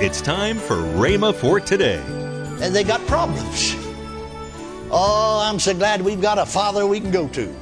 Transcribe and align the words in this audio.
It's 0.00 0.20
time 0.20 0.58
for 0.58 0.76
Rhema 0.76 1.34
for 1.34 1.58
today. 1.58 2.00
and 2.62 2.72
they 2.72 2.84
got 2.84 3.04
problems. 3.08 3.74
Oh, 4.92 5.42
I'm 5.44 5.58
so 5.58 5.74
glad 5.74 6.02
we've 6.02 6.22
got 6.22 6.38
a 6.38 6.46
father 6.46 6.86
we 6.86 7.00
can 7.00 7.10
go 7.10 7.26
to. 7.26 7.52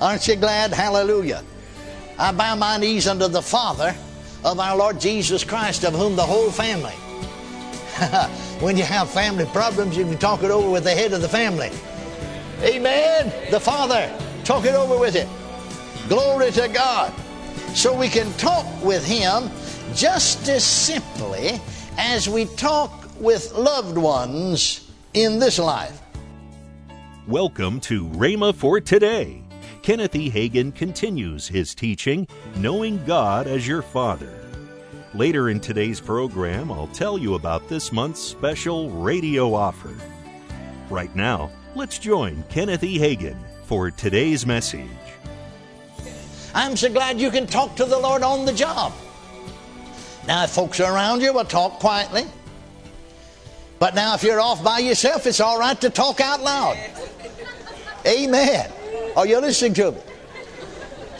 Aren't 0.00 0.28
you 0.28 0.36
glad? 0.36 0.72
Hallelujah. 0.72 1.42
I 2.20 2.30
bow 2.30 2.54
my 2.54 2.76
knees 2.76 3.08
under 3.08 3.26
the 3.26 3.42
Father 3.42 3.96
of 4.44 4.60
our 4.60 4.76
Lord 4.76 5.00
Jesus 5.00 5.42
Christ, 5.42 5.82
of 5.82 5.92
whom 5.92 6.14
the 6.14 6.22
whole 6.22 6.52
family. 6.52 6.92
when 8.60 8.76
you 8.76 8.84
have 8.84 9.10
family 9.10 9.46
problems, 9.46 9.96
you 9.96 10.04
can 10.04 10.18
talk 10.18 10.44
it 10.44 10.52
over 10.52 10.70
with 10.70 10.84
the 10.84 10.94
head 10.94 11.12
of 11.12 11.20
the 11.20 11.28
family. 11.28 11.72
Amen. 12.62 13.32
The 13.50 13.58
Father. 13.58 14.08
Talk 14.44 14.66
it 14.66 14.74
over 14.76 14.96
with 14.96 15.16
it. 15.16 15.26
Glory 16.08 16.52
to 16.52 16.68
God. 16.68 17.12
So 17.74 17.92
we 17.92 18.08
can 18.08 18.32
talk 18.34 18.66
with 18.84 19.04
Him 19.04 19.50
just 19.94 20.48
as 20.48 20.64
simply 20.64 21.60
as 21.96 22.28
we 22.28 22.44
talk 22.56 23.08
with 23.20 23.52
loved 23.52 23.96
ones 23.96 24.90
in 25.14 25.38
this 25.38 25.58
life. 25.58 26.00
Welcome 27.26 27.80
to 27.80 28.06
Rhema 28.08 28.54
for 28.54 28.80
today. 28.80 29.42
Kenneth 29.82 30.14
E. 30.14 30.30
Hagin 30.30 30.74
continues 30.74 31.48
his 31.48 31.74
teaching, 31.74 32.28
Knowing 32.56 33.04
God 33.04 33.46
as 33.46 33.66
Your 33.66 33.82
Father. 33.82 34.34
Later 35.14 35.48
in 35.48 35.60
today's 35.60 36.00
program, 36.00 36.70
I'll 36.70 36.88
tell 36.88 37.18
you 37.18 37.34
about 37.34 37.68
this 37.68 37.90
month's 37.90 38.20
special 38.20 38.90
radio 38.90 39.54
offer. 39.54 39.94
Right 40.90 41.14
now, 41.16 41.50
let's 41.74 41.98
join 41.98 42.44
Kenneth 42.50 42.84
E. 42.84 42.98
Hagin 42.98 43.36
for 43.64 43.90
today's 43.90 44.46
message. 44.46 44.86
I'm 46.54 46.76
so 46.76 46.90
glad 46.90 47.20
you 47.20 47.30
can 47.30 47.46
talk 47.46 47.74
to 47.76 47.84
the 47.84 47.98
Lord 47.98 48.22
on 48.22 48.44
the 48.44 48.52
job. 48.52 48.92
Now, 50.28 50.44
if 50.44 50.50
folks 50.50 50.78
are 50.78 50.94
around 50.94 51.22
you, 51.22 51.32
well, 51.32 51.46
talk 51.46 51.78
quietly. 51.78 52.26
But 53.78 53.94
now, 53.94 54.14
if 54.14 54.22
you're 54.22 54.42
off 54.42 54.62
by 54.62 54.80
yourself, 54.80 55.26
it's 55.26 55.40
all 55.40 55.58
right 55.58 55.80
to 55.80 55.88
talk 55.88 56.20
out 56.20 56.42
loud. 56.42 56.76
Amen. 58.06 58.70
Are 59.16 59.26
you 59.26 59.40
listening 59.40 59.72
to 59.74 59.92
me? 59.92 59.98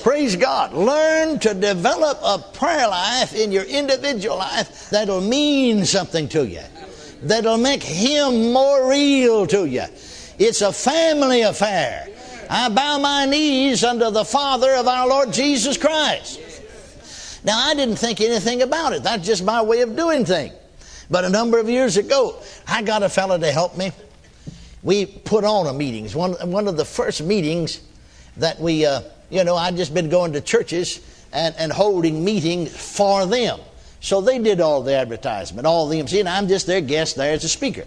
Praise 0.02 0.36
God. 0.36 0.74
Learn 0.74 1.38
to 1.38 1.54
develop 1.54 2.18
a 2.22 2.38
prayer 2.52 2.86
life 2.86 3.34
in 3.34 3.50
your 3.50 3.64
individual 3.64 4.36
life 4.36 4.90
that'll 4.90 5.22
mean 5.22 5.86
something 5.86 6.28
to 6.28 6.46
you, 6.46 6.60
that'll 7.22 7.56
make 7.56 7.82
Him 7.82 8.52
more 8.52 8.90
real 8.90 9.46
to 9.46 9.64
you. 9.64 9.84
It's 10.38 10.60
a 10.60 10.70
family 10.70 11.40
affair. 11.40 12.08
I 12.50 12.68
bow 12.68 12.98
my 12.98 13.24
knees 13.24 13.84
under 13.84 14.10
the 14.10 14.24
Father 14.26 14.74
of 14.74 14.86
our 14.86 15.08
Lord 15.08 15.32
Jesus 15.32 15.78
Christ. 15.78 16.40
Now, 17.44 17.58
I 17.58 17.74
didn't 17.74 17.96
think 17.96 18.20
anything 18.20 18.62
about 18.62 18.92
it. 18.92 19.02
That's 19.02 19.26
just 19.26 19.44
my 19.44 19.62
way 19.62 19.80
of 19.80 19.96
doing 19.96 20.24
things. 20.24 20.54
But 21.10 21.24
a 21.24 21.28
number 21.28 21.58
of 21.58 21.68
years 21.68 21.96
ago, 21.96 22.36
I 22.66 22.82
got 22.82 23.02
a 23.02 23.08
fellow 23.08 23.38
to 23.38 23.50
help 23.50 23.76
me. 23.76 23.92
We 24.82 25.06
put 25.06 25.44
on 25.44 25.66
a 25.66 25.72
meetings. 25.72 26.14
One, 26.14 26.32
one 26.50 26.68
of 26.68 26.76
the 26.76 26.84
first 26.84 27.22
meetings 27.22 27.80
that 28.36 28.60
we, 28.60 28.84
uh, 28.84 29.02
you 29.30 29.44
know, 29.44 29.56
I'd 29.56 29.76
just 29.76 29.94
been 29.94 30.08
going 30.08 30.32
to 30.34 30.40
churches 30.40 31.00
and, 31.32 31.54
and 31.58 31.72
holding 31.72 32.24
meetings 32.24 32.76
for 32.76 33.26
them. 33.26 33.60
So 34.00 34.20
they 34.20 34.38
did 34.38 34.60
all 34.60 34.82
the 34.82 34.94
advertisement, 34.94 35.66
all 35.66 35.88
the 35.88 35.98
MC, 35.98 36.20
and 36.20 36.28
I'm 36.28 36.46
just 36.46 36.66
their 36.66 36.80
guest 36.80 37.16
there 37.16 37.32
as 37.32 37.44
a 37.44 37.48
speaker. 37.48 37.84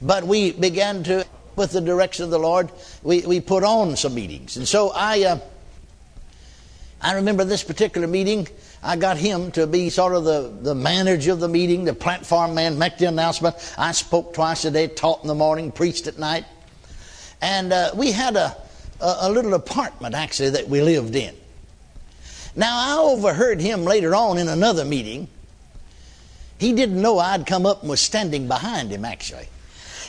But 0.00 0.24
we 0.24 0.52
began 0.52 1.02
to, 1.04 1.26
with 1.56 1.72
the 1.72 1.80
direction 1.80 2.24
of 2.24 2.30
the 2.30 2.38
Lord, 2.38 2.70
we, 3.02 3.22
we 3.26 3.40
put 3.40 3.64
on 3.64 3.96
some 3.96 4.14
meetings. 4.14 4.56
And 4.56 4.68
so 4.68 4.92
I, 4.94 5.24
uh, 5.24 5.40
I 7.00 7.14
remember 7.14 7.44
this 7.44 7.64
particular 7.64 8.06
meeting. 8.06 8.46
I 8.82 8.96
got 8.96 9.16
him 9.16 9.50
to 9.52 9.66
be 9.66 9.90
sort 9.90 10.14
of 10.14 10.24
the, 10.24 10.54
the 10.62 10.74
manager 10.74 11.32
of 11.32 11.40
the 11.40 11.48
meeting, 11.48 11.84
the 11.84 11.94
platform 11.94 12.54
man, 12.54 12.78
make 12.78 12.98
the 12.98 13.06
announcement. 13.06 13.56
I 13.76 13.92
spoke 13.92 14.34
twice 14.34 14.64
a 14.64 14.70
day, 14.70 14.86
taught 14.86 15.22
in 15.22 15.28
the 15.28 15.34
morning, 15.34 15.72
preached 15.72 16.06
at 16.06 16.18
night. 16.18 16.44
And 17.40 17.72
uh, 17.72 17.90
we 17.94 18.12
had 18.12 18.36
a, 18.36 18.56
a, 19.00 19.16
a 19.22 19.30
little 19.30 19.54
apartment, 19.54 20.14
actually, 20.14 20.50
that 20.50 20.68
we 20.68 20.80
lived 20.80 21.16
in. 21.16 21.34
Now, 22.54 22.72
I 22.72 22.98
overheard 23.00 23.60
him 23.60 23.84
later 23.84 24.14
on 24.14 24.38
in 24.38 24.48
another 24.48 24.84
meeting. 24.84 25.28
He 26.58 26.72
didn't 26.72 27.00
know 27.00 27.18
I'd 27.18 27.46
come 27.46 27.66
up 27.66 27.82
and 27.82 27.90
was 27.90 28.00
standing 28.00 28.48
behind 28.48 28.90
him, 28.90 29.04
actually. 29.04 29.48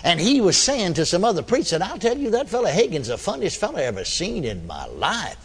And 0.04 0.20
he 0.20 0.42
was 0.42 0.58
saying 0.58 0.94
to 0.96 1.06
some 1.06 1.24
other 1.24 1.42
preachers, 1.42 1.82
I'll 1.82 2.00
tell 2.00 2.18
you, 2.18 2.32
that 2.32 2.50
fellow 2.50 2.70
Hagin's 2.70 3.08
the 3.08 3.18
funniest 3.18 3.60
fellow 3.60 3.80
I 3.80 3.84
ever 3.84 4.06
seen 4.06 4.46
in 4.46 4.66
my 4.66 4.86
life. 4.86 5.38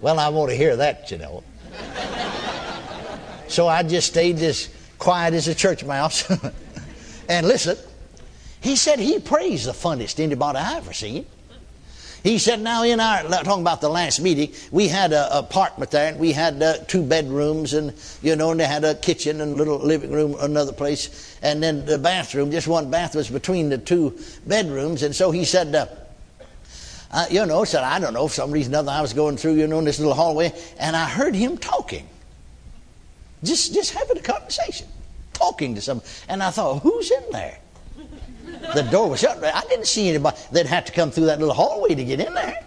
Well, 0.00 0.18
I 0.18 0.28
want 0.28 0.50
to 0.50 0.56
hear 0.56 0.76
that, 0.76 1.10
you 1.10 1.18
know. 1.18 1.44
So 3.54 3.68
I 3.68 3.84
just 3.84 4.08
stayed 4.08 4.40
as 4.40 4.68
quiet 4.98 5.32
as 5.32 5.46
a 5.46 5.54
church 5.54 5.84
mouse. 5.84 6.28
and 7.28 7.46
listen, 7.46 7.76
he 8.60 8.74
said 8.74 8.98
he 8.98 9.20
praised 9.20 9.66
the 9.66 9.72
funniest 9.72 10.20
anybody 10.20 10.58
I 10.58 10.76
ever 10.78 10.92
seen. 10.92 11.26
He 12.24 12.38
said, 12.38 12.60
now 12.62 12.84
in 12.84 13.00
our, 13.00 13.22
talking 13.22 13.60
about 13.60 13.82
the 13.82 13.90
last 13.90 14.18
meeting, 14.18 14.54
we 14.72 14.88
had 14.88 15.12
an 15.12 15.28
apartment 15.30 15.90
there, 15.90 16.08
and 16.08 16.18
we 16.18 16.32
had 16.32 16.62
uh, 16.62 16.78
two 16.88 17.02
bedrooms, 17.02 17.74
and, 17.74 17.92
you 18.22 18.34
know, 18.34 18.50
and 18.50 18.58
they 18.58 18.64
had 18.64 18.82
a 18.82 18.94
kitchen 18.94 19.42
and 19.42 19.52
a 19.52 19.56
little 19.56 19.78
living 19.78 20.10
room, 20.10 20.34
another 20.40 20.72
place, 20.72 21.38
and 21.42 21.62
then 21.62 21.84
the 21.84 21.98
bathroom, 21.98 22.50
just 22.50 22.66
one 22.66 22.90
bath 22.90 23.14
was 23.14 23.28
between 23.28 23.68
the 23.68 23.76
two 23.76 24.18
bedrooms. 24.46 25.02
And 25.02 25.14
so 25.14 25.32
he 25.32 25.44
said, 25.44 25.74
uh, 25.74 25.86
uh, 27.12 27.26
you 27.30 27.44
know, 27.44 27.62
said, 27.64 27.84
I 27.84 27.98
don't 27.98 28.14
know, 28.14 28.26
for 28.26 28.34
some 28.34 28.50
reason 28.50 28.74
or 28.74 28.78
other, 28.78 28.92
I 28.92 29.02
was 29.02 29.12
going 29.12 29.36
through, 29.36 29.56
you 29.56 29.66
know, 29.66 29.78
in 29.78 29.84
this 29.84 29.98
little 29.98 30.14
hallway, 30.14 30.54
and 30.80 30.96
I 30.96 31.06
heard 31.06 31.34
him 31.34 31.58
talking. 31.58 32.08
Just, 33.44 33.74
just 33.74 33.92
having 33.92 34.18
a 34.18 34.22
conversation, 34.22 34.88
talking 35.32 35.74
to 35.74 35.80
someone. 35.80 36.06
And 36.28 36.42
I 36.42 36.50
thought, 36.50 36.80
who's 36.80 37.10
in 37.10 37.22
there? 37.30 37.58
The 38.74 38.82
door 38.82 39.10
was 39.10 39.20
shut. 39.20 39.42
I 39.44 39.60
didn't 39.68 39.86
see 39.86 40.08
anybody. 40.08 40.36
They'd 40.50 40.66
have 40.66 40.84
to 40.86 40.92
come 40.92 41.10
through 41.10 41.26
that 41.26 41.38
little 41.38 41.54
hallway 41.54 41.94
to 41.94 42.04
get 42.04 42.20
in 42.20 42.32
there. 42.34 42.64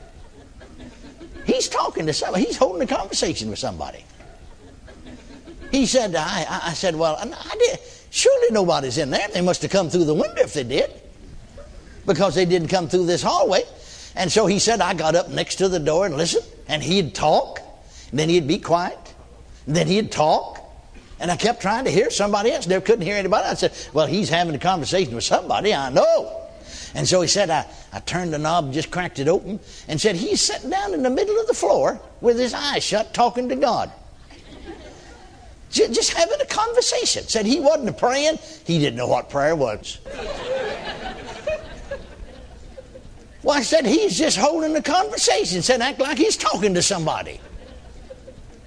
He's 1.45 1.67
talking 1.67 2.05
to 2.05 2.13
somebody. 2.13 2.45
He's 2.45 2.57
holding 2.57 2.81
a 2.81 2.87
conversation 2.87 3.49
with 3.49 3.59
somebody. 3.59 4.03
He 5.71 5.85
said, 5.85 6.15
I, 6.15 6.45
I 6.65 6.73
said, 6.73 6.95
well, 6.95 7.17
I 7.19 7.55
did. 7.57 7.79
Surely 8.09 8.47
nobody's 8.51 8.97
in 8.97 9.09
there. 9.09 9.27
They 9.33 9.41
must 9.41 9.61
have 9.63 9.71
come 9.71 9.89
through 9.89 10.05
the 10.05 10.13
window 10.13 10.41
if 10.41 10.53
they 10.53 10.63
did. 10.63 10.91
Because 12.05 12.35
they 12.35 12.45
didn't 12.45 12.69
come 12.69 12.87
through 12.87 13.05
this 13.05 13.21
hallway. 13.21 13.63
And 14.15 14.31
so 14.31 14.45
he 14.45 14.59
said, 14.59 14.81
I 14.81 14.93
got 14.93 15.15
up 15.15 15.29
next 15.29 15.55
to 15.55 15.67
the 15.67 15.79
door 15.79 16.05
and 16.05 16.15
listened. 16.15 16.45
And 16.67 16.81
he'd 16.81 17.13
talk. 17.13 17.59
And 18.11 18.19
then 18.19 18.29
he'd 18.29 18.47
be 18.47 18.59
quiet. 18.59 19.13
And 19.65 19.75
then 19.75 19.87
he'd 19.87 20.11
talk. 20.11 20.56
And 21.19 21.31
I 21.31 21.35
kept 21.35 21.61
trying 21.61 21.85
to 21.85 21.91
hear 21.91 22.11
somebody 22.11 22.51
else. 22.51 22.67
Never 22.67 22.85
couldn't 22.85 23.05
hear 23.05 23.15
anybody. 23.15 23.47
I 23.47 23.55
said, 23.55 23.73
Well, 23.93 24.07
he's 24.07 24.29
having 24.29 24.53
a 24.55 24.59
conversation 24.59 25.15
with 25.15 25.23
somebody, 25.23 25.73
I 25.73 25.89
know. 25.89 26.43
And 26.93 27.07
so 27.07 27.21
he 27.21 27.27
said, 27.27 27.49
I, 27.49 27.65
I 27.91 27.99
turned 27.99 28.33
the 28.33 28.37
knob, 28.37 28.73
just 28.73 28.91
cracked 28.91 29.19
it 29.19 29.27
open, 29.27 29.59
and 29.87 29.99
said, 29.99 30.15
He's 30.15 30.41
sitting 30.41 30.69
down 30.69 30.93
in 30.93 31.03
the 31.03 31.09
middle 31.09 31.39
of 31.39 31.47
the 31.47 31.53
floor 31.53 31.99
with 32.21 32.37
his 32.37 32.53
eyes 32.53 32.83
shut, 32.83 33.13
talking 33.13 33.49
to 33.49 33.55
God. 33.55 33.91
Just 35.69 36.13
having 36.13 36.39
a 36.39 36.45
conversation. 36.45 37.23
Said 37.23 37.45
he 37.45 37.59
wasn't 37.59 37.97
praying, 37.97 38.39
he 38.65 38.79
didn't 38.79 38.95
know 38.95 39.07
what 39.07 39.29
prayer 39.29 39.55
was. 39.55 39.99
Well, 43.43 43.57
I 43.57 43.61
said, 43.61 43.85
he's 43.85 44.17
just 44.17 44.37
holding 44.37 44.75
a 44.75 44.81
conversation. 44.81 45.61
Said, 45.61 45.81
act 45.81 45.99
like 45.99 46.17
he's 46.17 46.35
talking 46.35 46.73
to 46.73 46.81
somebody. 46.81 47.39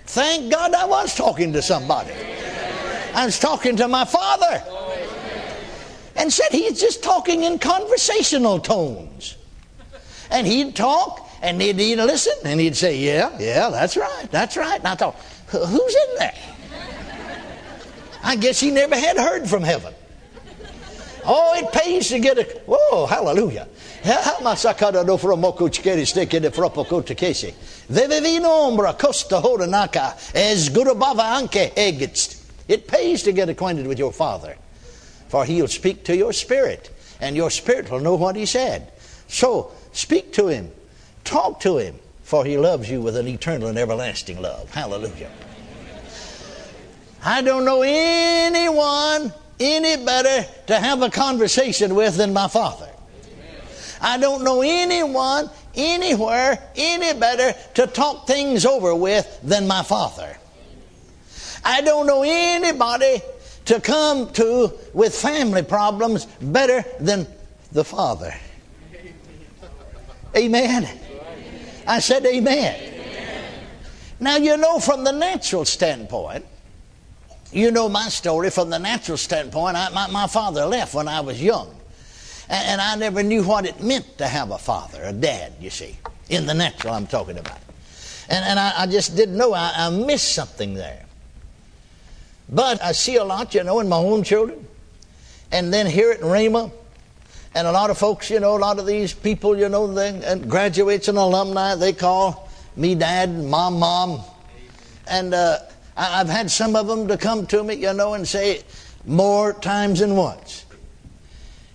Thank 0.06 0.50
God 0.50 0.74
I 0.74 0.86
was 0.86 1.14
talking 1.14 1.52
to 1.52 1.62
somebody. 1.62 2.12
I 3.20 3.26
was 3.26 3.38
talking 3.38 3.76
to 3.76 3.86
my 3.86 4.06
father. 4.06 4.64
And 6.16 6.32
said 6.32 6.46
he's 6.52 6.80
just 6.80 7.02
talking 7.02 7.44
in 7.44 7.58
conversational 7.58 8.58
tones. 8.60 9.36
And 10.30 10.46
he'd 10.46 10.74
talk 10.74 11.28
and 11.42 11.60
he'd, 11.60 11.78
he'd 11.78 11.96
listen 11.96 12.32
and 12.46 12.58
he'd 12.58 12.76
say, 12.76 12.96
Yeah, 12.96 13.36
yeah, 13.38 13.68
that's 13.68 13.98
right, 13.98 14.26
that's 14.30 14.56
right. 14.56 14.78
And 14.78 14.88
I 14.88 14.94
thought, 14.94 15.16
Who's 15.48 15.94
in 15.94 16.14
there? 16.16 16.34
I 18.22 18.36
guess 18.36 18.58
he 18.58 18.70
never 18.70 18.96
had 18.96 19.18
heard 19.18 19.46
from 19.46 19.64
heaven. 19.64 19.92
Oh, 21.26 21.52
it 21.58 21.70
pays 21.72 22.08
to 22.08 22.20
get 22.20 22.38
a. 22.38 22.62
Oh, 22.66 23.04
hallelujah. 23.06 23.68
Vevevino 27.90 28.48
ombra 28.48 28.98
costa 28.98 29.40
gurubava 30.70 31.36
anke 31.38 31.74
egitst. 31.74 32.39
It 32.70 32.86
pays 32.86 33.24
to 33.24 33.32
get 33.32 33.48
acquainted 33.48 33.88
with 33.88 33.98
your 33.98 34.12
Father, 34.12 34.56
for 35.26 35.44
He'll 35.44 35.66
speak 35.66 36.04
to 36.04 36.16
your 36.16 36.32
spirit, 36.32 36.88
and 37.20 37.34
your 37.34 37.50
spirit 37.50 37.90
will 37.90 37.98
know 37.98 38.14
what 38.14 38.36
He 38.36 38.46
said. 38.46 38.92
So, 39.26 39.72
speak 39.90 40.32
to 40.34 40.46
Him, 40.46 40.70
talk 41.24 41.58
to 41.62 41.78
Him, 41.78 41.96
for 42.22 42.44
He 42.44 42.56
loves 42.56 42.88
you 42.88 43.00
with 43.00 43.16
an 43.16 43.26
eternal 43.26 43.66
and 43.66 43.76
everlasting 43.76 44.40
love. 44.40 44.72
Hallelujah. 44.72 45.32
I 47.24 47.42
don't 47.42 47.64
know 47.64 47.82
anyone 47.84 49.32
any 49.58 50.04
better 50.04 50.48
to 50.68 50.78
have 50.78 51.02
a 51.02 51.10
conversation 51.10 51.96
with 51.96 52.18
than 52.18 52.32
my 52.32 52.46
Father. 52.46 52.88
I 54.00 54.16
don't 54.16 54.44
know 54.44 54.62
anyone 54.62 55.50
anywhere 55.74 56.62
any 56.76 57.18
better 57.18 57.52
to 57.74 57.88
talk 57.88 58.28
things 58.28 58.64
over 58.64 58.94
with 58.94 59.40
than 59.42 59.66
my 59.66 59.82
Father. 59.82 60.36
I 61.70 61.82
don't 61.82 62.08
know 62.08 62.24
anybody 62.26 63.22
to 63.66 63.80
come 63.80 64.32
to 64.32 64.72
with 64.92 65.14
family 65.14 65.62
problems 65.62 66.26
better 66.42 66.84
than 66.98 67.28
the 67.70 67.84
father. 67.84 68.34
Amen. 70.36 70.88
I 71.86 72.00
said, 72.00 72.26
Amen. 72.26 72.88
Now, 74.18 74.36
you 74.36 74.56
know, 74.56 74.80
from 74.80 75.04
the 75.04 75.12
natural 75.12 75.64
standpoint, 75.64 76.44
you 77.52 77.70
know 77.70 77.88
my 77.88 78.08
story 78.08 78.50
from 78.50 78.68
the 78.68 78.78
natural 78.78 79.16
standpoint. 79.16 79.76
I, 79.76 79.90
my, 79.90 80.08
my 80.08 80.26
father 80.26 80.66
left 80.66 80.92
when 80.92 81.06
I 81.06 81.20
was 81.20 81.40
young. 81.40 81.68
And, 82.48 82.68
and 82.68 82.80
I 82.80 82.96
never 82.96 83.22
knew 83.22 83.44
what 83.44 83.64
it 83.64 83.80
meant 83.80 84.18
to 84.18 84.26
have 84.26 84.50
a 84.50 84.58
father, 84.58 85.04
a 85.04 85.12
dad, 85.12 85.52
you 85.60 85.70
see. 85.70 85.96
In 86.30 86.46
the 86.46 86.54
natural, 86.54 86.94
I'm 86.94 87.06
talking 87.06 87.38
about. 87.38 87.58
And, 88.28 88.44
and 88.44 88.58
I, 88.58 88.72
I 88.76 88.86
just 88.86 89.14
didn't 89.14 89.36
know. 89.36 89.52
I, 89.52 89.72
I 89.76 89.90
missed 89.90 90.34
something 90.34 90.74
there. 90.74 91.06
But 92.50 92.82
I 92.82 92.92
see 92.92 93.16
a 93.16 93.24
lot, 93.24 93.54
you 93.54 93.62
know, 93.62 93.80
in 93.80 93.88
my 93.88 93.96
own 93.96 94.24
children. 94.24 94.66
And 95.52 95.72
then 95.72 95.86
here 95.86 96.10
at 96.10 96.20
Rhema, 96.20 96.72
and 97.54 97.66
a 97.66 97.72
lot 97.72 97.90
of 97.90 97.98
folks, 97.98 98.30
you 98.30 98.40
know, 98.40 98.56
a 98.56 98.58
lot 98.58 98.78
of 98.78 98.86
these 98.86 99.12
people, 99.12 99.56
you 99.56 99.68
know, 99.68 99.92
they, 99.92 100.08
and 100.24 100.48
graduates 100.48 101.08
and 101.08 101.18
alumni, 101.18 101.74
they 101.74 101.92
call 101.92 102.48
me 102.76 102.94
dad, 102.94 103.30
mom, 103.30 103.78
mom. 103.78 104.20
And 105.08 105.34
uh, 105.34 105.58
I've 105.96 106.28
had 106.28 106.50
some 106.50 106.76
of 106.76 106.86
them 106.86 107.08
to 107.08 107.16
come 107.16 107.46
to 107.48 107.62
me, 107.62 107.74
you 107.74 107.92
know, 107.92 108.14
and 108.14 108.26
say 108.26 108.62
more 109.04 109.52
times 109.52 110.00
than 110.00 110.16
once. 110.16 110.64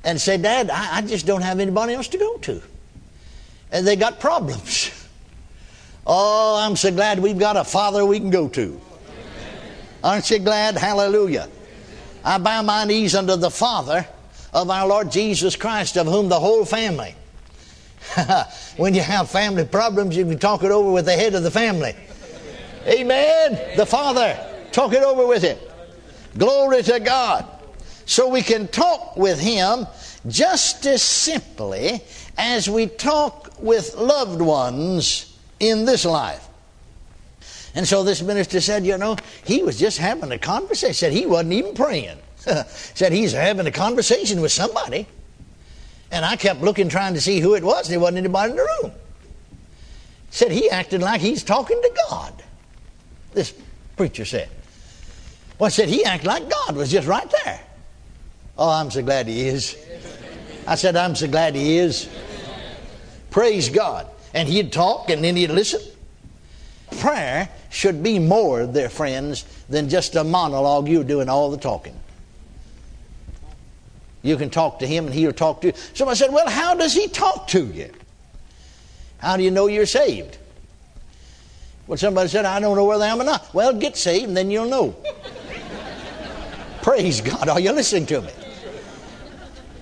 And 0.04 0.20
say, 0.22 0.38
Dad, 0.38 0.70
I, 0.70 0.98
I 0.98 1.02
just 1.02 1.26
don't 1.26 1.42
have 1.42 1.60
anybody 1.60 1.94
else 1.94 2.08
to 2.10 2.18
go 2.18 2.38
to. 2.38 2.62
And 3.72 3.86
they 3.88 3.96
got 3.96 4.20
problems. 4.20 4.92
Oh, 6.08 6.62
I'm 6.62 6.76
so 6.76 6.92
glad 6.92 7.18
we've 7.18 7.40
got 7.40 7.58
a 7.58 7.64
father 7.64 8.06
we 8.06 8.20
can 8.20 8.30
go 8.30 8.48
to. 8.50 8.80
Aren't 10.06 10.32
you 10.32 10.40
glad? 10.40 10.78
Hallelujah. 10.78 11.50
I 12.24 12.38
bow 12.38 12.62
my 12.62 12.86
knees 12.86 13.14
under 13.14 13.36
the 13.36 13.52
Father 13.52 14.08
of 14.54 14.70
our 14.70 14.88
Lord 14.88 15.12
Jesus 15.12 15.58
Christ, 15.58 15.98
of 15.98 16.08
whom 16.08 16.30
the 16.30 16.40
whole 16.40 16.64
family 16.64 17.16
when 18.78 18.94
you 18.94 19.02
have 19.02 19.30
family 19.30 19.66
problems, 19.66 20.16
you 20.16 20.26
can 20.26 20.40
talk 20.40 20.64
it 20.64 20.72
over 20.72 20.92
with 20.92 21.06
the 21.06 21.14
head 21.14 21.34
of 21.36 21.44
the 21.44 21.52
family. 21.52 21.96
Amen. 22.88 23.78
The 23.78 23.86
Father. 23.86 24.38
Talk 24.72 24.94
it 24.94 25.04
over 25.04 25.26
with 25.26 25.42
him. 25.42 25.58
Glory 26.38 26.84
to 26.84 27.00
God. 27.00 27.46
So 28.06 28.30
we 28.30 28.42
can 28.42 28.68
talk 28.68 29.18
with 29.18 29.40
him 29.40 29.88
just 30.28 30.86
as 30.86 31.02
simply 31.02 32.02
as 32.38 32.70
we 32.70 32.88
talk 32.88 33.54
with 33.60 33.96
loved 33.96 34.42
ones 34.42 35.38
in 35.60 35.86
this 35.86 36.06
life. 36.06 36.45
And 37.76 37.86
so 37.86 38.04
this 38.04 38.22
minister 38.22 38.62
said, 38.62 38.86
you 38.86 38.98
know, 38.98 39.18
he 39.44 39.62
was 39.62 39.78
just 39.78 39.98
having 39.98 40.32
a 40.32 40.40
conversation. 40.40 40.94
Said 40.94 41.12
he 41.12 41.26
wasn't 41.26 41.54
even 41.54 41.74
praying. 41.74 42.18
said 42.68 43.12
he's 43.12 43.34
having 43.34 43.68
a 43.68 43.72
conversation 43.72 44.40
with 44.40 44.54
somebody. 44.54 45.08
And 46.10 46.24
I 46.24 46.38
kept 46.38 46.62
looking, 46.62 46.88
trying 46.88 47.16
to 47.16 47.22
see 47.22 47.42
who 47.42 47.56
it 47.56 47.64
was, 47.64 47.90
there 47.90 48.00
wasn't 48.00 48.20
anybody 48.20 48.52
in 48.52 48.58
the 48.58 48.68
room. 48.82 48.94
Said 50.30 50.52
he 50.52 50.70
acted 50.70 51.02
like 51.02 51.20
he's 51.20 51.44
talking 51.44 51.80
to 51.82 51.92
God. 52.10 52.44
This 53.34 53.54
preacher 53.98 54.24
said. 54.24 54.50
Well, 55.60 55.70
said 55.70 55.90
he 55.90 56.06
acted 56.06 56.28
like 56.28 56.50
God 56.50 56.76
was 56.78 56.92
just 56.92 57.08
right 57.08 57.30
there. 57.44 57.60
Oh, 58.58 58.70
I'm 58.70 58.92
so 58.92 59.02
glad 59.02 59.28
he 59.28 59.48
is. 59.48 59.78
I 60.66 60.76
said, 60.76 60.96
I'm 60.96 61.16
so 61.16 61.28
glad 61.28 61.56
he 61.56 61.78
is. 61.78 62.10
Praise 63.32 63.68
God. 63.68 64.08
And 64.34 64.48
he'd 64.48 64.72
talk 64.72 65.10
and 65.10 65.24
then 65.24 65.36
he'd 65.36 65.52
listen. 65.52 65.82
Prayer 67.00 67.50
should 67.76 68.02
be 68.02 68.20
more, 68.20 68.66
dear 68.66 68.88
friends, 68.88 69.44
than 69.68 69.90
just 69.90 70.16
a 70.16 70.24
monologue 70.24 70.88
you're 70.88 71.04
doing 71.04 71.28
all 71.28 71.52
the 71.52 71.58
talking. 71.58 72.00
You 74.22 74.38
can 74.38 74.50
talk 74.50 74.80
to 74.80 74.88
him 74.88 75.06
and 75.06 75.14
he'll 75.14 75.34
talk 75.34 75.62
to 75.62 75.68
you. 75.68 75.74
Somebody 75.94 76.18
said, 76.18 76.32
Well, 76.32 76.48
how 76.48 76.74
does 76.74 76.94
he 76.94 77.08
talk 77.10 77.48
to 77.50 77.66
you? 77.66 77.92
How 79.18 79.36
do 79.36 79.44
you 79.44 79.52
know 79.52 79.68
you're 79.68 79.86
saved? 79.86 80.38
Well, 81.86 81.98
somebody 81.98 82.30
said, 82.30 82.46
I 82.46 82.60
don't 82.60 82.78
know 82.78 82.86
whether 82.86 83.04
I 83.04 83.08
am 83.10 83.22
or 83.22 83.26
not. 83.26 83.54
Well, 83.54 83.74
get 83.74 83.98
saved 83.98 84.30
and 84.30 84.38
then 84.38 84.50
you'll 84.50 84.70
know. 84.70 84.96
Praise 86.82 87.20
God. 87.20 87.50
Are 87.50 87.60
you 87.60 87.74
listening 87.74 88.06
to 88.08 88.22
me? 88.22 88.32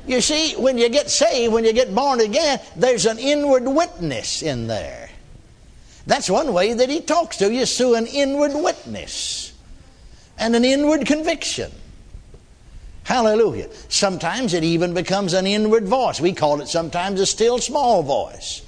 You 0.08 0.20
see, 0.20 0.54
when 0.56 0.78
you 0.78 0.90
get 0.90 1.10
saved, 1.10 1.54
when 1.54 1.64
you 1.64 1.72
get 1.74 1.94
born 1.94 2.20
again, 2.20 2.60
there's 2.76 3.06
an 3.06 3.20
inward 3.20 3.66
witness 3.66 4.42
in 4.42 4.68
there. 4.68 5.03
That's 6.06 6.30
one 6.30 6.54
way 6.54 6.74
that 6.74 6.90
he 6.90 7.02
talks 7.02 7.38
to 7.38 7.52
you, 7.54 7.66
through 7.66 7.96
an 7.96 8.08
inward 8.08 8.54
witness 8.54 9.54
and 10.38 10.56
an 10.56 10.66
inward 10.66 11.06
conviction. 11.06 11.72
Hallelujah. 13.04 13.70
Sometimes 13.90 14.54
it 14.54 14.64
even 14.64 14.94
becomes 14.94 15.34
an 15.34 15.46
inward 15.46 15.88
voice. 15.88 16.20
We 16.22 16.34
call 16.34 16.62
it 16.62 16.68
sometimes 16.68 17.20
a 17.20 17.26
still 17.26 17.60
small 17.60 18.02
voice. 18.04 18.62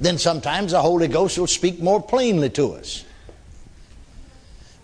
Then 0.00 0.18
sometimes 0.18 0.72
the 0.72 0.82
Holy 0.82 1.08
Ghost 1.08 1.38
will 1.38 1.46
speak 1.46 1.80
more 1.80 2.02
plainly 2.02 2.50
to 2.50 2.72
us. 2.72 3.04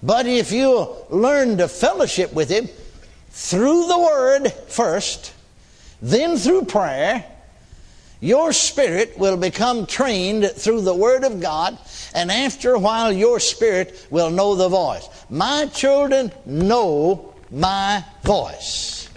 But 0.02 0.26
if 0.26 0.52
you 0.52 0.94
learn 1.10 1.58
to 1.58 1.66
fellowship 1.66 2.32
with 2.32 2.48
Him 2.48 2.68
through 3.30 3.88
the 3.88 3.98
Word 3.98 4.52
first, 4.68 5.34
then 6.00 6.36
through 6.36 6.66
prayer, 6.66 7.24
your 8.20 8.52
spirit 8.52 9.16
will 9.18 9.36
become 9.36 9.86
trained 9.86 10.50
through 10.50 10.80
the 10.80 10.94
Word 10.94 11.24
of 11.24 11.40
God, 11.40 11.78
and 12.14 12.30
after 12.30 12.72
a 12.72 12.78
while, 12.78 13.12
your 13.12 13.38
spirit 13.38 14.06
will 14.10 14.30
know 14.30 14.54
the 14.54 14.68
voice. 14.68 15.08
My 15.30 15.66
children 15.66 16.32
know 16.44 17.34
my 17.50 18.04
voice. 18.24 19.08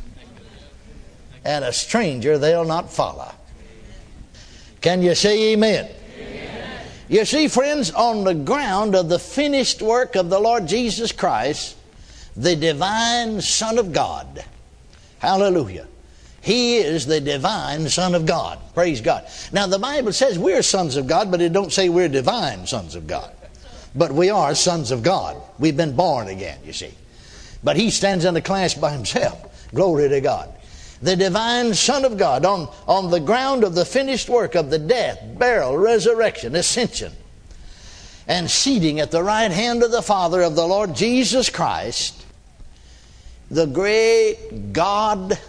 And 1.44 1.66
a 1.66 1.74
stranger 1.74 2.38
they'll 2.38 2.66
not 2.66 2.92
follow. 2.92 3.32
Can 4.82 5.02
you 5.02 5.16
say 5.16 5.54
amen? 5.54 5.90
amen? 6.18 6.86
You 7.08 7.26
see, 7.26 7.48
friends, 7.48 7.92
on 7.92 8.24
the 8.24 8.36
ground 8.36 8.96
of 8.96 9.10
the 9.10 9.20
finished 9.20 9.82
work 9.82 10.16
of 10.16 10.30
the 10.30 10.40
Lord 10.40 10.68
Jesus 10.68 11.12
Christ, 11.12 11.76
the 12.36 12.56
divine 12.56 13.42
Son 13.42 13.78
of 13.80 13.92
God. 13.92 14.44
Hallelujah. 15.20 15.88
He 16.42 16.78
is 16.78 17.06
the 17.06 17.22
divine 17.22 17.88
Son 17.88 18.16
of 18.16 18.26
God. 18.26 18.60
Praise 18.74 19.00
God. 19.00 19.28
Now 19.54 19.68
the 19.68 19.78
Bible 19.78 20.12
says 20.12 20.40
we're 20.40 20.64
sons 20.64 20.98
of 20.98 21.08
God, 21.08 21.30
but 21.30 21.40
it 21.40 21.54
don't 21.54 21.72
say 21.72 21.88
we're 21.88 22.10
divine 22.10 22.66
sons 22.66 22.96
of 22.96 23.06
God. 23.06 23.32
But 23.96 24.12
we 24.12 24.30
are 24.30 24.56
sons 24.56 24.92
of 24.92 25.04
God. 25.04 25.38
We've 25.60 25.78
been 25.78 25.96
born 25.96 26.28
again, 26.28 26.60
you 26.66 26.74
see. 26.74 26.94
But 27.64 27.78
he 27.78 27.92
stands 27.92 28.26
in 28.26 28.36
a 28.36 28.42
class 28.42 28.74
by 28.74 28.92
himself. 28.92 29.70
Glory 29.74 30.10
to 30.10 30.22
God. 30.22 30.52
The 31.02 31.16
divine 31.16 31.74
Son 31.74 32.06
of 32.06 32.18
God 32.18 32.46
on, 32.46 32.70
on 32.88 33.12
the 33.12 33.20
ground 33.20 33.64
of 33.64 33.76
the 33.76 33.86
finished 33.86 34.30
work 34.30 34.56
of 34.56 34.70
the 34.70 34.80
death, 34.80 35.20
burial, 35.38 35.78
resurrection, 35.78 36.56
ascension, 36.56 37.12
and 38.28 38.50
seating 38.50 39.00
at 39.00 39.12
the 39.12 39.24
right 39.24 39.52
hand 39.52 39.84
of 39.84 39.92
the 39.92 40.04
Father 40.04 40.42
of 40.42 40.56
the 40.56 40.66
Lord 40.66 40.96
Jesus 40.96 41.50
Christ, 41.50 42.26
the 43.50 43.66
great 43.66 44.74
God, 44.74 45.40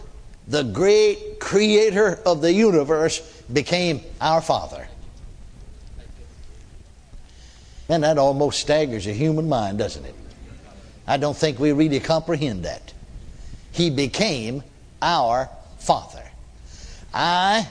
the 0.49 0.63
great 0.63 1.39
creator 1.41 2.21
of 2.27 2.41
the 2.41 2.53
universe, 2.53 3.21
became 3.53 4.01
our 4.21 4.41
Father. 4.41 4.89
And 7.89 8.03
that 8.05 8.19
almost 8.19 8.61
staggers 8.61 9.07
a 9.07 9.13
human 9.13 9.49
mind, 9.49 9.79
doesn't 9.79 10.05
it? 10.05 10.15
I 11.07 11.17
don't 11.17 11.37
think 11.37 11.59
we 11.59 11.73
really 11.73 12.01
comprehend 12.01 12.65
that. 12.65 12.93
He 13.73 13.91
became 13.91 14.63
our 15.01 15.49
Father. 15.79 16.23
I 17.13 17.69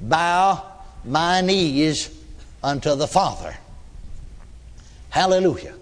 bow 0.00 0.64
my 1.04 1.40
knees 1.40 2.10
unto 2.62 2.94
the 2.94 3.06
Father. 3.06 3.56
Hallelujah. 5.10 5.74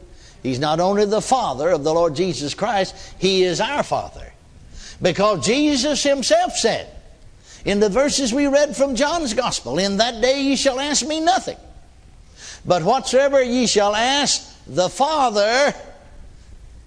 He's 0.43 0.59
not 0.59 0.81
only 0.81 1.05
the 1.05 1.21
Father 1.21 1.71
of 1.71 1.85
the 1.85 1.93
Lord 1.93 2.15
Jesus 2.15 2.55
Christ, 2.55 3.15
He 3.19 3.43
is 3.43 3.61
our 3.61 3.83
Father. 3.83 4.33
Because 5.03 5.45
Jesus 5.45 6.03
Himself 6.03 6.57
said, 6.57 6.89
in 7.65 7.81
the 7.81 7.89
verses 7.89 8.33
we 8.33 8.47
read 8.47 8.77
from 8.77 8.97
John's 8.97 9.35
Gospel, 9.35 9.79
In 9.79 9.99
that 9.99 10.21
day 10.23 10.43
ye 10.43 10.57
shall 10.57 10.81
ask 10.81 11.07
me 11.07 11.21
nothing. 11.21 11.59
But 12.65 12.83
whatsoever 12.83 13.43
ye 13.43 13.67
shall 13.67 13.95
ask 13.95 14.57
the 14.67 14.89
Father, 14.89 15.75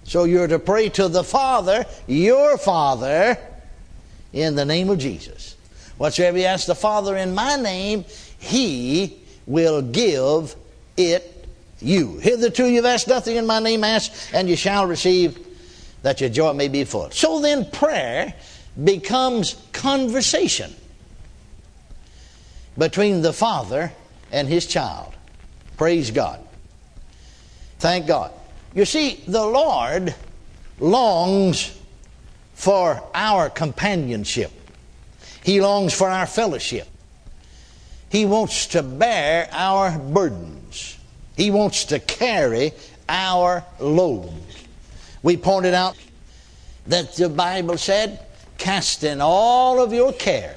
so 0.04 0.24
you're 0.24 0.46
to 0.46 0.58
pray 0.58 0.88
to 0.90 1.08
the 1.08 1.24
Father, 1.24 1.86
your 2.06 2.58
Father, 2.58 3.38
in 4.32 4.56
the 4.56 4.64
name 4.64 4.90
of 4.90 4.98
Jesus. 4.98 5.56
Whatsoever 5.96 6.38
you 6.38 6.44
ask 6.44 6.66
the 6.66 6.74
Father 6.74 7.16
in 7.16 7.34
my 7.34 7.56
name, 7.56 8.04
he 8.38 9.18
will 9.46 9.80
give 9.80 10.56
it 10.96 11.46
you. 11.80 12.18
Hitherto 12.18 12.66
you've 12.66 12.84
asked 12.84 13.08
nothing 13.08 13.36
in 13.36 13.46
my 13.46 13.60
name, 13.60 13.84
ask, 13.84 14.12
and 14.32 14.48
you 14.48 14.56
shall 14.56 14.86
receive, 14.86 15.38
that 16.04 16.20
your 16.20 16.28
joy 16.28 16.52
may 16.52 16.68
be 16.68 16.84
full. 16.84 17.10
So 17.10 17.40
then 17.40 17.64
prayer 17.64 18.34
becomes 18.82 19.56
conversation 19.72 20.70
between 22.76 23.22
the 23.22 23.32
Father 23.32 23.90
and 24.30 24.46
his 24.46 24.66
child. 24.66 25.14
Praise 25.78 26.10
God. 26.10 26.40
Thank 27.78 28.06
God. 28.06 28.32
You 28.74 28.84
see, 28.84 29.22
the 29.26 29.46
Lord 29.46 30.14
longs 30.78 31.74
for 32.52 33.02
our 33.14 33.48
companionship. 33.48 34.52
He 35.42 35.62
longs 35.62 35.94
for 35.94 36.10
our 36.10 36.26
fellowship. 36.26 36.86
He 38.10 38.26
wants 38.26 38.66
to 38.68 38.82
bear 38.82 39.48
our 39.52 39.98
burdens. 39.98 40.98
He 41.34 41.50
wants 41.50 41.86
to 41.86 41.98
carry 41.98 42.72
our 43.08 43.64
load. 43.80 44.34
We 45.24 45.38
pointed 45.38 45.72
out 45.72 45.96
that 46.86 47.14
the 47.16 47.30
Bible 47.30 47.78
said, 47.78 48.20
Cast 48.58 49.02
in 49.02 49.20
all 49.20 49.82
of 49.82 49.92
your 49.92 50.12
care. 50.12 50.54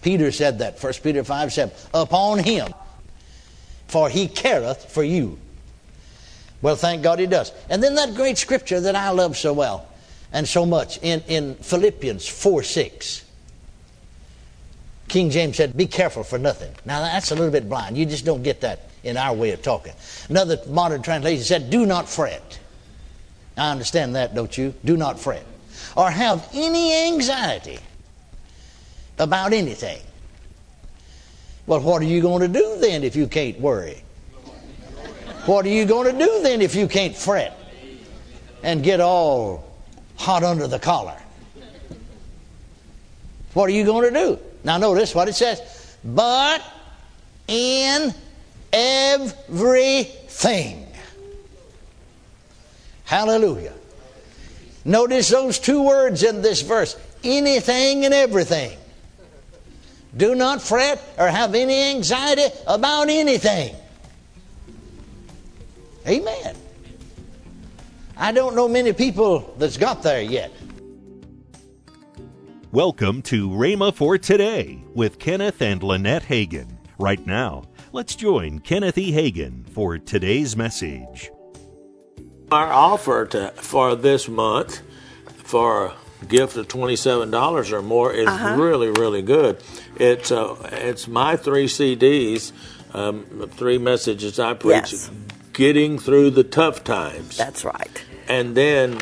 Peter 0.00 0.30
said 0.30 0.60
that, 0.60 0.82
1 0.82 0.92
Peter 1.02 1.24
5 1.24 1.52
7, 1.52 1.74
upon 1.92 2.38
him, 2.38 2.72
for 3.88 4.08
he 4.08 4.28
careth 4.28 4.90
for 4.90 5.02
you. 5.02 5.38
Well, 6.62 6.76
thank 6.76 7.02
God 7.02 7.18
he 7.18 7.26
does. 7.26 7.52
And 7.68 7.82
then 7.82 7.96
that 7.96 8.14
great 8.14 8.38
scripture 8.38 8.80
that 8.80 8.94
I 8.94 9.10
love 9.10 9.36
so 9.36 9.52
well 9.52 9.88
and 10.32 10.48
so 10.48 10.64
much 10.64 10.98
in, 11.02 11.20
in 11.26 11.56
Philippians 11.56 12.26
4 12.28 12.62
6. 12.62 13.24
King 15.08 15.30
James 15.30 15.56
said, 15.56 15.76
Be 15.76 15.86
careful 15.86 16.22
for 16.22 16.38
nothing. 16.38 16.72
Now, 16.84 17.00
that's 17.00 17.32
a 17.32 17.34
little 17.34 17.50
bit 17.50 17.68
blind. 17.68 17.98
You 17.98 18.06
just 18.06 18.24
don't 18.24 18.44
get 18.44 18.60
that 18.60 18.88
in 19.02 19.16
our 19.16 19.34
way 19.34 19.50
of 19.50 19.62
talking. 19.62 19.94
Another 20.28 20.58
modern 20.68 21.02
translation 21.02 21.42
said, 21.44 21.70
Do 21.70 21.84
not 21.86 22.08
fret. 22.08 22.60
I 23.56 23.70
understand 23.70 24.14
that, 24.16 24.34
don't 24.34 24.56
you? 24.56 24.74
Do 24.84 24.96
not 24.96 25.18
fret. 25.18 25.44
Or 25.96 26.10
have 26.10 26.48
any 26.52 27.08
anxiety 27.08 27.78
about 29.18 29.52
anything. 29.52 30.00
Well, 31.66 31.80
what 31.80 32.02
are 32.02 32.06
you 32.06 32.20
going 32.20 32.42
to 32.42 32.48
do 32.48 32.76
then 32.78 33.02
if 33.02 33.16
you 33.16 33.26
can't 33.26 33.58
worry? 33.60 34.02
What 35.46 35.64
are 35.64 35.70
you 35.70 35.84
going 35.84 36.12
to 36.12 36.18
do 36.18 36.42
then 36.42 36.60
if 36.60 36.74
you 36.74 36.88
can't 36.88 37.16
fret 37.16 37.56
and 38.62 38.82
get 38.82 39.00
all 39.00 39.64
hot 40.16 40.42
under 40.42 40.66
the 40.66 40.78
collar? 40.78 41.16
What 43.54 43.70
are 43.70 43.72
you 43.72 43.84
going 43.84 44.12
to 44.12 44.18
do? 44.18 44.38
Now, 44.64 44.76
notice 44.76 45.14
what 45.14 45.28
it 45.28 45.34
says. 45.34 45.96
But 46.04 46.62
in 47.48 48.12
everything. 48.72 50.06
Hallelujah. 53.06 53.72
Notice 54.84 55.28
those 55.28 55.60
two 55.60 55.82
words 55.82 56.24
in 56.24 56.42
this 56.42 56.60
verse 56.60 56.96
anything 57.22 58.04
and 58.04 58.12
everything. 58.12 58.76
Do 60.16 60.34
not 60.34 60.60
fret 60.60 61.00
or 61.16 61.28
have 61.28 61.54
any 61.54 61.90
anxiety 61.90 62.46
about 62.66 63.08
anything. 63.08 63.76
Amen. 66.06 66.56
I 68.16 68.32
don't 68.32 68.56
know 68.56 68.66
many 68.66 68.92
people 68.92 69.54
that's 69.56 69.76
got 69.76 70.02
there 70.02 70.22
yet. 70.22 70.50
Welcome 72.72 73.22
to 73.22 73.48
Rhema 73.48 73.94
for 73.94 74.18
Today 74.18 74.82
with 74.94 75.20
Kenneth 75.20 75.62
and 75.62 75.80
Lynette 75.80 76.24
Hagin. 76.24 76.76
Right 76.98 77.24
now, 77.24 77.64
let's 77.92 78.16
join 78.16 78.58
Kenneth 78.58 78.98
E. 78.98 79.12
Hagin 79.12 79.68
for 79.70 79.96
today's 79.96 80.56
message. 80.56 81.30
Our 82.52 82.72
offer 82.72 83.26
to, 83.26 83.48
for 83.56 83.96
this 83.96 84.28
month 84.28 84.80
for 85.38 85.92
a 86.22 86.24
gift 86.26 86.56
of 86.56 86.68
$27 86.68 87.72
or 87.72 87.82
more 87.82 88.12
is 88.12 88.28
Uh-huh. 88.28 88.54
really, 88.56 88.90
really 88.90 89.22
good. 89.22 89.56
It's, 89.96 90.30
uh, 90.30 90.54
it's 90.72 91.08
my 91.08 91.36
three 91.36 91.66
CDs, 91.66 92.52
um, 92.94 93.50
three 93.56 93.78
messages 93.78 94.38
I 94.38 94.54
preach, 94.54 94.92
Yes. 94.92 95.10
getting 95.52 95.98
through 95.98 96.30
the 96.30 96.44
tough 96.44 96.84
times. 96.84 97.36
That's 97.36 97.64
right. 97.64 98.02
and 98.28 98.56
then 98.56 98.98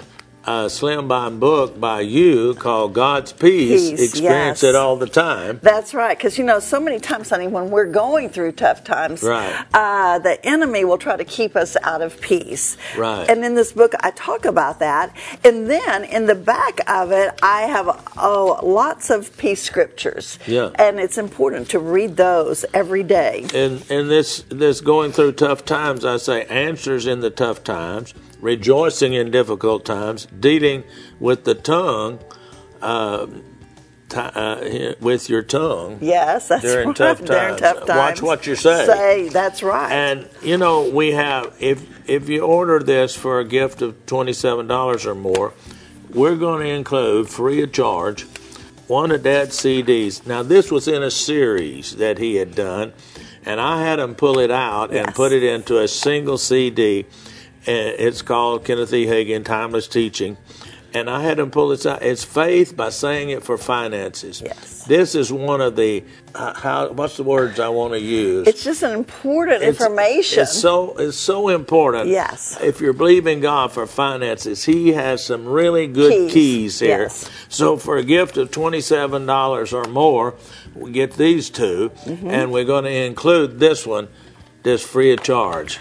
a 0.46 0.66
slimline 0.66 1.40
book 1.40 1.80
by 1.80 2.00
you 2.00 2.54
called 2.54 2.92
God's 2.92 3.32
Peace. 3.32 3.90
Peace, 3.90 4.00
Experience 4.00 4.62
yes. 4.62 4.70
it 4.70 4.74
all 4.76 4.96
the 4.96 5.06
time. 5.06 5.58
That's 5.62 5.94
right. 5.94 6.16
Because, 6.16 6.36
you 6.38 6.44
know, 6.44 6.60
so 6.60 6.78
many 6.78 7.00
times, 7.00 7.30
honey, 7.30 7.46
when 7.46 7.70
we're 7.70 7.90
going 7.90 8.28
through 8.28 8.52
tough 8.52 8.84
times, 8.84 9.22
Right. 9.22 9.64
uh, 9.72 10.18
the 10.18 10.44
enemy 10.46 10.84
will 10.84 10.98
try 10.98 11.16
to 11.16 11.24
keep 11.24 11.56
us 11.56 11.76
out 11.82 12.02
of 12.02 12.20
peace. 12.20 12.76
Right. 12.96 13.28
And 13.28 13.44
in 13.44 13.54
this 13.54 13.72
book, 13.72 13.94
I 14.00 14.10
talk 14.10 14.44
about 14.44 14.80
that. 14.80 15.16
And 15.42 15.68
then 15.70 16.04
in 16.04 16.26
the 16.26 16.34
back 16.34 16.80
of 16.90 17.10
it, 17.10 17.38
I 17.42 17.62
have 17.62 17.88
oh, 18.16 18.60
lots 18.62 19.10
of 19.10 19.36
peace 19.38 19.62
scriptures. 19.62 20.38
Yeah. 20.46 20.70
And 20.76 21.00
it's 21.00 21.18
important 21.18 21.70
to 21.70 21.78
read 21.78 22.16
those 22.16 22.64
every 22.74 23.02
day. 23.02 23.46
And 23.54 23.88
in 23.90 24.08
this 24.08 24.44
this 24.48 24.80
going 24.80 25.12
through 25.12 25.32
tough 25.32 25.64
times, 25.64 26.04
I 26.04 26.18
say 26.18 26.44
answers 26.46 27.06
in 27.06 27.20
the 27.20 27.30
tough 27.30 27.64
times, 27.64 28.14
rejoicing 28.40 29.14
in 29.14 29.30
difficult 29.30 29.84
times, 29.84 30.26
dealing 30.26 30.84
with 31.18 31.44
the 31.44 31.54
tongue, 31.54 32.18
uh, 32.82 33.26
ti- 34.08 34.18
uh, 34.18 34.94
with 35.00 35.28
your 35.28 35.42
tongue. 35.42 35.98
Yes, 36.00 36.48
that's 36.48 36.62
During 36.62 36.88
right. 36.88 36.96
tough 36.96 37.24
During 37.24 37.56
times. 37.56 37.88
Watch 37.88 38.22
what 38.22 38.46
you 38.46 38.54
say. 38.54 38.86
Say, 38.86 39.28
that's 39.28 39.62
right. 39.62 39.90
And 39.90 40.28
you 40.42 40.56
know 40.56 40.88
we 40.88 41.12
have 41.12 41.54
if 41.60 42.08
if 42.08 42.28
you 42.28 42.42
order 42.42 42.78
this 42.80 43.14
for 43.14 43.40
a 43.40 43.44
gift 43.44 43.82
of 43.82 44.06
twenty 44.06 44.32
seven 44.32 44.66
dollars 44.66 45.06
or 45.06 45.14
more, 45.14 45.52
we're 46.10 46.36
going 46.36 46.62
to 46.66 46.68
include 46.72 47.28
free 47.28 47.62
of 47.62 47.72
charge 47.72 48.26
one 48.86 49.10
of 49.10 49.22
Dad's 49.22 49.56
CDs. 49.56 50.26
Now 50.26 50.42
this 50.42 50.70
was 50.70 50.86
in 50.86 51.02
a 51.02 51.10
series 51.10 51.96
that 51.96 52.18
he 52.18 52.36
had 52.36 52.54
done, 52.54 52.92
and 53.46 53.60
I 53.60 53.82
had 53.82 53.98
him 53.98 54.14
pull 54.14 54.38
it 54.38 54.50
out 54.50 54.92
and 54.94 55.14
put 55.14 55.32
it 55.32 55.42
into 55.42 55.78
a 55.80 55.88
single 55.88 56.36
CD. 56.36 57.06
It's 57.66 58.22
called 58.22 58.64
Kenneth 58.64 58.92
E. 58.92 59.06
Hagin 59.06 59.44
Timeless 59.44 59.88
Teaching. 59.88 60.36
And 60.96 61.10
I 61.10 61.22
had 61.22 61.40
him 61.40 61.50
pull 61.50 61.70
this 61.70 61.86
out. 61.86 62.02
It's 62.04 62.22
faith 62.22 62.76
by 62.76 62.90
saying 62.90 63.30
it 63.30 63.42
for 63.42 63.58
finances. 63.58 64.40
Yes. 64.40 64.84
This 64.84 65.16
is 65.16 65.32
one 65.32 65.60
of 65.60 65.74
the 65.74 66.04
uh, 66.36 66.54
how. 66.54 66.92
What's 66.92 67.16
the 67.16 67.24
words 67.24 67.58
I 67.58 67.68
want 67.68 67.94
to 67.94 67.98
use? 68.00 68.46
it's 68.46 68.62
just 68.62 68.84
an 68.84 68.92
important 68.92 69.62
It's- 69.62 69.80
information. 69.80 70.42
It's 70.44 70.56
so 70.56 70.94
it's 70.96 71.16
so 71.16 71.48
important. 71.48 72.10
Yes. 72.10 72.56
If 72.62 72.80
you're 72.80 72.92
believing 72.92 73.40
God 73.40 73.72
for 73.72 73.88
finances, 73.88 74.62
He 74.66 74.92
has 74.92 75.24
some 75.24 75.46
really 75.46 75.88
good 75.88 76.12
Keys, 76.30 76.32
keys, 76.32 76.78
here. 76.78 76.98
yes. 77.02 77.28
So 77.48 77.76
for 77.76 77.96
a 77.96 78.04
gift 78.04 78.36
of 78.36 78.52
twenty 78.52 78.80
seven 78.80 79.26
dollars 79.26 79.72
or 79.72 79.86
more, 79.86 80.36
we 80.76 80.92
get 80.92 81.14
these 81.14 81.50
2 81.50 81.90
Mm-hmm. 81.90 82.30
and 82.30 82.52
we're 82.52 82.64
going 82.64 82.84
to 82.84 82.90
include 82.92 83.58
this 83.58 83.84
one, 83.84 84.06
just 84.62 84.86
free 84.86 85.12
of 85.12 85.24
charge. 85.24 85.80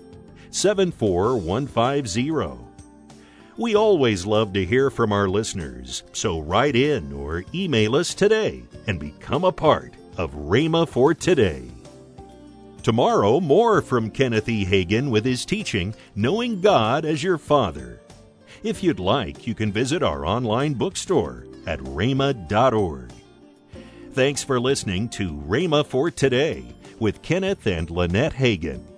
74150. 0.51 2.57
We 3.57 3.75
always 3.75 4.25
love 4.25 4.53
to 4.53 4.65
hear 4.65 4.89
from 4.89 5.11
our 5.11 5.27
listeners, 5.27 6.03
so 6.13 6.39
write 6.39 6.75
in 6.75 7.13
or 7.13 7.43
email 7.53 7.95
us 7.95 8.13
today 8.13 8.63
and 8.87 8.99
become 8.99 9.43
a 9.43 9.51
part 9.51 9.93
of 10.17 10.33
Rhema 10.33 10.87
for 10.87 11.13
Today. 11.13 11.69
Tomorrow, 12.83 13.39
more 13.39 13.81
from 13.81 14.09
Kenneth 14.09 14.49
E. 14.49 14.65
Hagin 14.65 15.11
with 15.11 15.23
his 15.23 15.45
teaching, 15.45 15.93
Knowing 16.15 16.61
God 16.61 17.05
as 17.05 17.21
Your 17.21 17.37
Father. 17.37 17.99
If 18.63 18.83
you'd 18.83 18.99
like, 18.99 19.45
you 19.45 19.53
can 19.53 19.71
visit 19.71 20.01
our 20.01 20.25
online 20.25 20.73
bookstore 20.73 21.45
at 21.67 21.79
rhema.org. 21.79 23.11
Thanks 24.13 24.43
for 24.43 24.59
listening 24.59 25.09
to 25.09 25.31
Rhema 25.31 25.85
for 25.85 26.11
Today 26.11 26.65
with 26.99 27.21
Kenneth 27.21 27.67
and 27.67 27.89
Lynette 27.89 28.33
Hagin. 28.33 28.90